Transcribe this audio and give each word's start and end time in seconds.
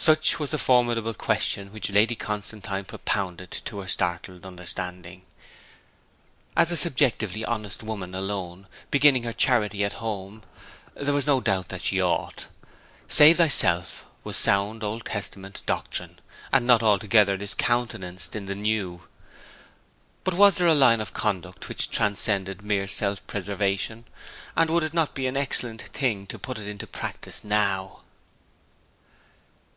such 0.00 0.38
was 0.40 0.50
the 0.50 0.56
formidable 0.56 1.12
question 1.12 1.74
which 1.74 1.90
Lady 1.90 2.14
Constantine 2.14 2.84
propounded 2.86 3.50
to 3.50 3.80
her 3.80 3.86
startled 3.86 4.46
understanding. 4.46 5.26
As 6.56 6.72
a 6.72 6.76
subjectively 6.78 7.44
honest 7.44 7.82
woman 7.82 8.14
alone, 8.14 8.66
beginning 8.90 9.24
her 9.24 9.34
charity 9.34 9.84
at 9.84 9.92
home, 10.00 10.42
there 10.94 11.12
was 11.12 11.26
no 11.26 11.38
doubt 11.42 11.68
that 11.68 11.82
she 11.82 12.00
ought. 12.00 12.46
Save 13.08 13.36
Thyself 13.36 14.06
was 14.24 14.38
sound 14.38 14.82
Old 14.82 15.04
Testament 15.04 15.60
doctrine, 15.66 16.18
and 16.50 16.66
not 16.66 16.82
altogether 16.82 17.36
discountenanced 17.36 18.34
in 18.34 18.46
the 18.46 18.54
New. 18.54 19.02
But 20.24 20.32
was 20.32 20.56
there 20.56 20.66
a 20.68 20.74
line 20.74 21.02
of 21.02 21.12
conduct 21.12 21.68
which 21.68 21.90
transcended 21.90 22.62
mere 22.62 22.88
self 22.88 23.24
preservation? 23.26 24.06
and 24.56 24.70
would 24.70 24.82
it 24.82 24.94
not 24.94 25.14
be 25.14 25.26
an 25.26 25.36
excellent 25.36 25.82
thing 25.82 26.26
to 26.28 26.38
put 26.38 26.58
it 26.58 26.66
in 26.68 26.78
practice 26.78 27.44
now? 27.44 28.00